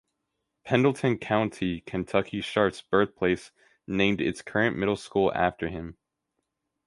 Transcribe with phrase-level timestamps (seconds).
[0.65, 5.95] Pendleton County, Kentucky-Sharp's birthplace-named its current middle school after him.